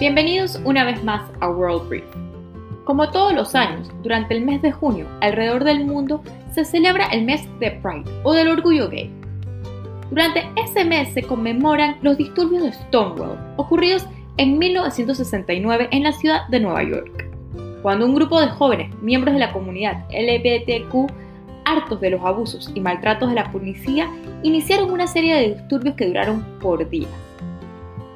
[0.00, 2.04] Bienvenidos una vez más a World Brief.
[2.84, 6.20] Como todos los años, durante el mes de junio, alrededor del mundo
[6.52, 9.08] se celebra el mes de Pride o del orgullo gay.
[10.10, 14.04] Durante ese mes se conmemoran los disturbios de Stonewall, ocurridos
[14.36, 17.30] en 1969 en la ciudad de Nueva York,
[17.80, 21.06] cuando un grupo de jóvenes, miembros de la comunidad LGBTQ,
[21.66, 24.10] hartos de los abusos y maltratos de la policía,
[24.42, 27.10] iniciaron una serie de disturbios que duraron por días.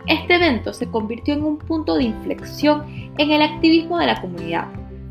[0.08, 2.84] Este evento se convirtió en un punto de inflexión
[3.18, 4.66] en el activismo de la comunidad,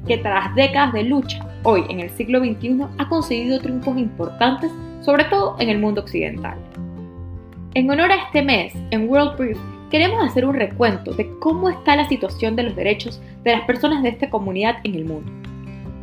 [0.07, 5.25] que tras décadas de lucha, hoy en el siglo XXI ha conseguido triunfos importantes, sobre
[5.25, 6.57] todo en el mundo occidental.
[7.75, 9.59] En honor a este mes, en World Brief
[9.91, 14.01] queremos hacer un recuento de cómo está la situación de los derechos de las personas
[14.01, 15.31] de esta comunidad en el mundo.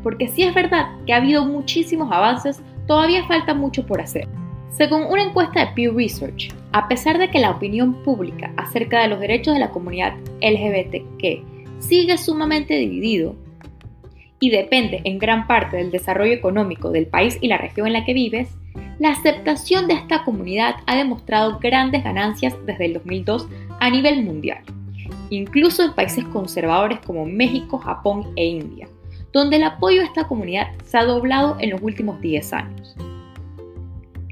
[0.05, 4.29] Porque si es verdad que ha habido muchísimos avances, todavía falta mucho por hacer.
[4.77, 9.09] Según una encuesta de Pew Research, a pesar de que la opinión pública acerca de
[9.09, 13.37] los derechos de la comunidad LGBTQ sigue sumamente dividido
[14.41, 18.05] y depende en gran parte del desarrollo económico del país y la región en la
[18.05, 18.49] que vives,
[18.99, 23.47] la aceptación de esta comunidad ha demostrado grandes ganancias desde el 2002
[23.79, 24.65] a nivel mundial,
[25.31, 28.89] incluso en países conservadores como México, Japón e India,
[29.33, 32.97] donde el apoyo a esta comunidad se ha doblado en los últimos 10 años.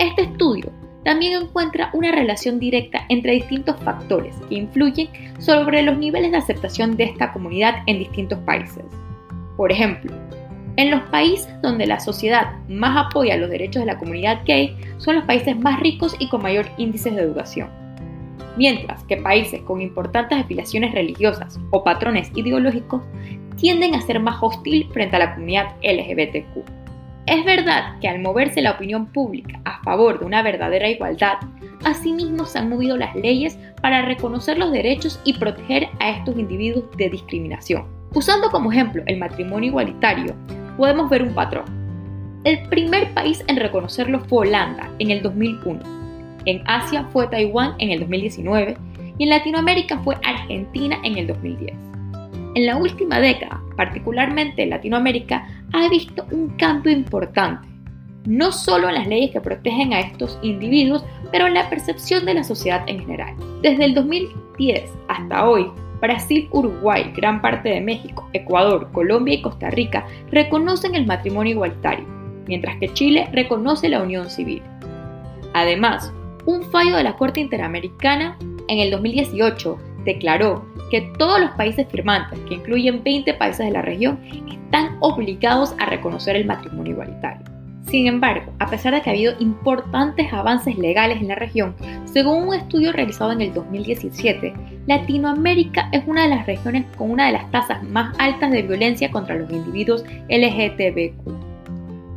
[0.02, 0.72] Este estudio
[1.04, 6.96] también encuentra una relación directa entre distintos factores que influyen sobre los niveles de aceptación
[6.96, 8.84] de esta comunidad en distintos países.
[9.56, 10.12] Por ejemplo,
[10.74, 15.14] en los países donde la sociedad más apoya los derechos de la comunidad gay son
[15.14, 17.70] los países más ricos y con mayor índice de educación.
[18.56, 23.04] Mientras que países con importantes afiliaciones religiosas o patrones ideológicos
[23.54, 26.81] tienden a ser más hostil frente a la comunidad LGBTQ.
[27.26, 31.38] Es verdad que al moverse la opinión pública a favor de una verdadera igualdad,
[31.84, 36.84] asimismo se han movido las leyes para reconocer los derechos y proteger a estos individuos
[36.96, 37.86] de discriminación.
[38.14, 40.34] Usando como ejemplo el matrimonio igualitario,
[40.76, 41.64] podemos ver un patrón.
[42.44, 45.80] El primer país en reconocerlo fue Holanda en el 2001,
[46.46, 48.76] en Asia fue Taiwán en el 2019
[49.16, 51.72] y en Latinoamérica fue Argentina en el 2010.
[52.56, 57.68] En la última década, particularmente en Latinoamérica, ha visto un cambio importante,
[58.24, 62.34] no solo en las leyes que protegen a estos individuos, pero en la percepción de
[62.34, 63.34] la sociedad en general.
[63.62, 69.70] Desde el 2010 hasta hoy, Brasil, Uruguay, gran parte de México, Ecuador, Colombia y Costa
[69.70, 72.04] Rica reconocen el matrimonio igualitario,
[72.46, 74.62] mientras que Chile reconoce la unión civil.
[75.54, 76.12] Además,
[76.44, 82.38] un fallo de la Corte Interamericana en el 2018 declaró que todos los países firmantes,
[82.40, 87.42] que incluyen 20 países de la región, están obligados a reconocer el matrimonio igualitario.
[87.86, 92.46] Sin embargo, a pesar de que ha habido importantes avances legales en la región, según
[92.46, 94.52] un estudio realizado en el 2017,
[94.86, 99.10] Latinoamérica es una de las regiones con una de las tasas más altas de violencia
[99.10, 101.26] contra los individuos LGTBQ.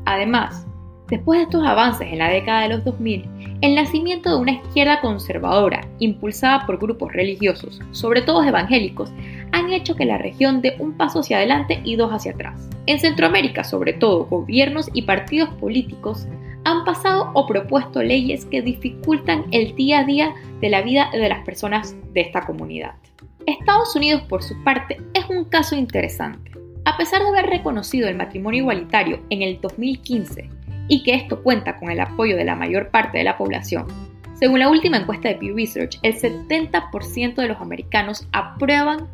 [0.03, 0.67] Además,
[1.07, 5.01] después de estos avances en la década de los 2000, el nacimiento de una izquierda
[5.01, 9.11] conservadora, impulsada por grupos religiosos, sobre todo evangélicos,
[9.51, 12.69] han hecho que la región dé un paso hacia adelante y dos hacia atrás.
[12.85, 16.27] En Centroamérica, sobre todo, gobiernos y partidos políticos
[16.65, 21.29] han pasado o propuesto leyes que dificultan el día a día de la vida de
[21.29, 22.95] las personas de esta comunidad.
[23.45, 26.51] Estados Unidos, por su parte, es un caso interesante.
[26.85, 30.49] A pesar de haber reconocido el matrimonio igualitario en el 2015
[30.87, 33.87] y que esto cuenta con el apoyo de la mayor parte de la población.
[34.35, 39.07] Según la última encuesta de Pew Research, el 70% de los americanos aprueban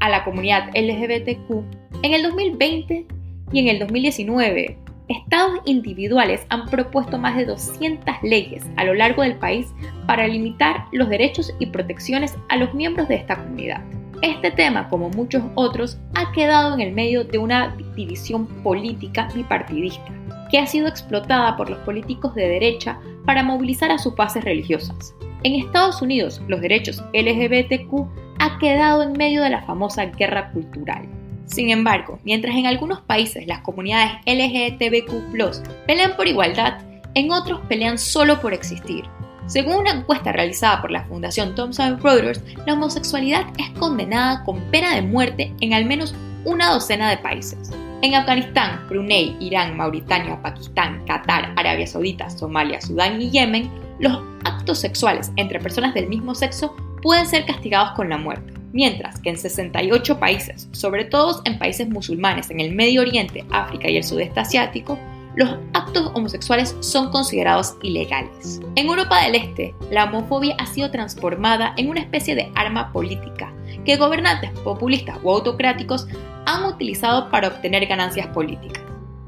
[0.00, 1.64] a la comunidad LGBTQ.
[2.02, 3.06] En el 2020
[3.52, 9.22] y en el 2019, estados individuales han propuesto más de 200 leyes a lo largo
[9.22, 9.68] del país
[10.06, 13.82] para limitar los derechos y protecciones a los miembros de esta comunidad.
[14.20, 20.12] Este tema, como muchos otros, ha quedado en el medio de una división política bipartidista
[20.52, 25.14] que ha sido explotada por los políticos de derecha para movilizar a sus bases religiosas.
[25.44, 28.06] En Estados Unidos, los derechos LGBTQ
[28.38, 31.08] ha quedado en medio de la famosa guerra cultural.
[31.46, 36.78] Sin embargo, mientras en algunos países las comunidades LGBTQ pelean por igualdad,
[37.14, 39.04] en otros pelean solo por existir.
[39.46, 44.94] Según una encuesta realizada por la Fundación Thomson Reuters, la homosexualidad es condenada con pena
[44.94, 46.14] de muerte en al menos
[46.44, 47.72] una docena de países.
[48.02, 53.70] En Afganistán, Brunei, Irán, Mauritania, Pakistán, Qatar, Arabia Saudita, Somalia, Sudán y Yemen,
[54.00, 58.54] los actos sexuales entre personas del mismo sexo pueden ser castigados con la muerte.
[58.72, 63.88] Mientras que en 68 países, sobre todo en países musulmanes en el Medio Oriente, África
[63.88, 64.98] y el Sudeste Asiático,
[65.36, 68.60] los actos homosexuales son considerados ilegales.
[68.74, 73.52] En Europa del Este, la homofobia ha sido transformada en una especie de arma política
[73.84, 76.06] que gobernantes populistas o autocráticos
[76.46, 78.82] han utilizado para obtener ganancias políticas.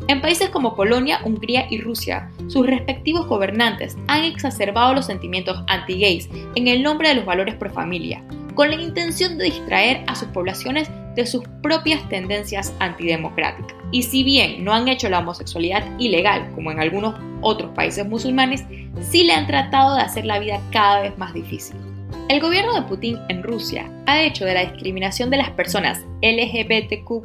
[0.06, 6.28] En países como Polonia, Hungría y Rusia, sus respectivos gobernantes han exacerbado los sentimientos anti-gays
[6.56, 8.22] en el nombre de los valores pro familia,
[8.54, 13.74] con la intención de distraer a sus poblaciones de sus propias tendencias antidemocráticas.
[13.92, 18.64] Y si bien no han hecho la homosexualidad ilegal, como en algunos otros países musulmanes,
[19.00, 21.76] sí le han tratado de hacer la vida cada vez más difícil.
[22.26, 27.22] El gobierno de Putin en Rusia ha hecho de la discriminación de las personas LGBTQ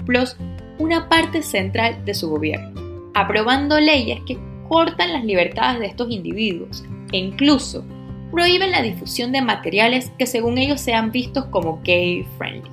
[0.78, 4.38] una parte central de su gobierno, aprobando leyes que
[4.68, 7.86] cortan las libertades de estos individuos e incluso
[8.30, 12.70] prohíben la difusión de materiales que según ellos sean vistos como gay friendly.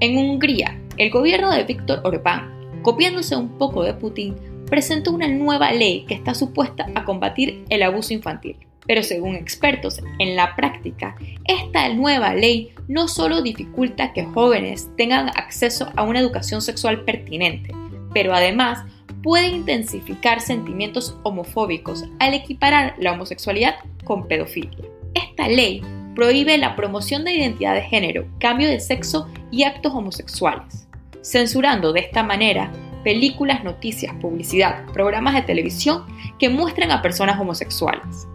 [0.00, 2.52] En Hungría, el gobierno de Víctor Orbán,
[2.82, 4.36] copiándose un poco de Putin,
[4.66, 8.56] presentó una nueva ley que está supuesta a combatir el abuso infantil.
[8.86, 15.28] Pero según expertos, en la práctica, esta nueva ley no solo dificulta que jóvenes tengan
[15.28, 17.72] acceso a una educación sexual pertinente,
[18.12, 18.84] pero además
[19.22, 24.88] puede intensificar sentimientos homofóbicos al equiparar la homosexualidad con pedofilia.
[25.14, 25.82] Esta ley
[26.14, 30.88] prohíbe la promoción de identidad de género, cambio de sexo y actos homosexuales,
[31.22, 32.72] censurando de esta manera
[33.04, 36.04] películas, noticias, publicidad, programas de televisión
[36.38, 38.28] que muestran a personas homosexuales.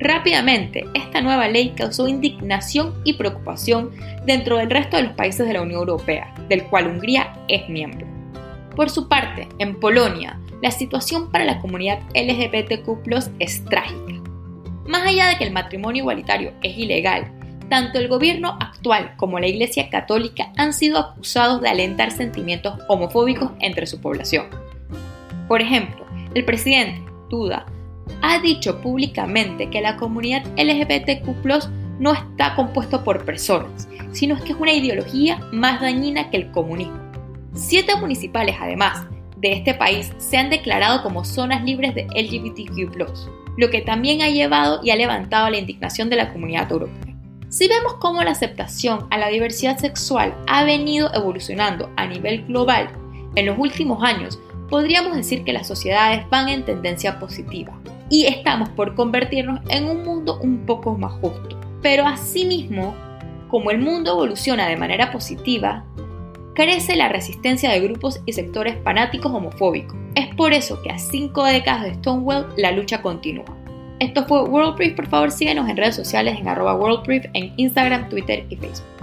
[0.00, 3.92] Rápidamente, esta nueva ley causó indignación y preocupación
[4.26, 8.06] dentro del resto de los países de la Unión Europea, del cual Hungría es miembro.
[8.74, 14.14] Por su parte, en Polonia, la situación para la comunidad LGBTQ es trágica.
[14.86, 17.30] Más allá de que el matrimonio igualitario es ilegal,
[17.68, 23.52] tanto el gobierno actual como la Iglesia Católica han sido acusados de alentar sentimientos homofóbicos
[23.60, 24.46] entre su población.
[25.48, 26.04] Por ejemplo,
[26.34, 27.64] el presidente Duda
[28.22, 31.28] ha dicho públicamente que la comunidad LGBTQ
[31.98, 36.98] no está compuesto por personas, sino que es una ideología más dañina que el comunismo.
[37.54, 39.06] Siete municipales, además,
[39.36, 42.98] de este país se han declarado como zonas libres de LGBTQ,
[43.56, 47.14] lo que también ha llevado y ha levantado la indignación de la comunidad europea.
[47.48, 52.88] Si vemos cómo la aceptación a la diversidad sexual ha venido evolucionando a nivel global
[53.36, 57.78] en los últimos años, podríamos decir que las sociedades van en tendencia positiva
[58.10, 61.58] y estamos por convertirnos en un mundo un poco más justo.
[61.82, 62.94] Pero asimismo,
[63.48, 65.84] como el mundo evoluciona de manera positiva,
[66.54, 69.96] crece la resistencia de grupos y sectores fanáticos homofóbicos.
[70.14, 73.56] Es por eso que a cinco décadas de Stonewall la lucha continúa.
[74.00, 77.52] Esto fue World Brief, por favor síguenos en redes sociales en arroba World Brief en
[77.56, 78.93] Instagram, Twitter y Facebook.